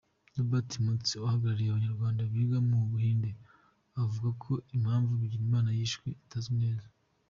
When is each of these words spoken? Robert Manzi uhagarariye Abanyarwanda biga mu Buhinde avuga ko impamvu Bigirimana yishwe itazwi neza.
Robert 0.35 0.71
Manzi 0.85 1.13
uhagarariye 1.25 1.69
Abanyarwanda 1.71 2.21
biga 2.31 2.57
mu 2.69 2.77
Buhinde 2.91 3.31
avuga 4.03 4.29
ko 4.43 4.53
impamvu 4.75 5.11
Bigirimana 5.21 5.69
yishwe 5.77 6.07
itazwi 6.23 6.55
neza. 6.65 6.87